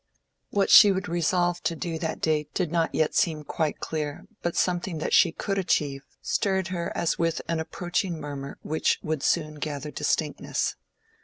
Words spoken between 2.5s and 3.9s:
did not yet seem quite